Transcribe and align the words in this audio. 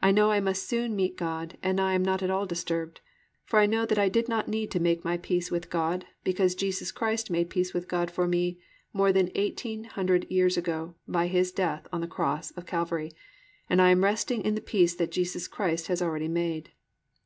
I 0.00 0.12
know 0.12 0.30
I 0.30 0.40
must 0.40 0.66
soon 0.66 0.96
meet 0.96 1.18
God, 1.18 1.58
and 1.62 1.78
I 1.78 1.92
am 1.92 2.02
not 2.02 2.22
at 2.22 2.30
all 2.30 2.46
disturbed, 2.46 3.02
for 3.44 3.58
I 3.58 3.66
know 3.66 3.84
that 3.84 3.98
I 3.98 4.08
did 4.08 4.26
not 4.26 4.48
need 4.48 4.70
to 4.70 4.80
make 4.80 5.04
my 5.04 5.18
peace 5.18 5.50
with 5.50 5.68
God, 5.68 6.06
because 6.24 6.54
Jesus 6.54 6.90
Christ 6.90 7.30
made 7.30 7.50
peace 7.50 7.74
with 7.74 7.86
God 7.86 8.10
for 8.10 8.26
me 8.26 8.58
more 8.94 9.12
than 9.12 9.30
eighteen 9.34 9.84
hundred 9.84 10.24
years 10.30 10.56
ago 10.56 10.94
by 11.06 11.26
His 11.26 11.52
death 11.52 11.86
on 11.92 12.00
the 12.00 12.06
cross 12.06 12.50
of 12.52 12.64
Calvary, 12.64 13.12
and 13.68 13.82
I 13.82 13.90
am 13.90 14.04
resting 14.04 14.42
in 14.42 14.54
the 14.54 14.62
peace 14.62 14.94
that 14.94 15.12
Jesus 15.12 15.46
Christ 15.46 15.88
has 15.88 16.00
already 16.00 16.28
made." 16.28 16.72